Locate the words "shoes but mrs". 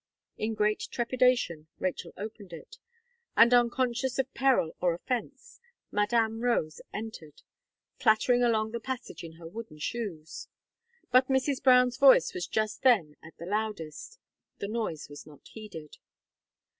9.77-11.61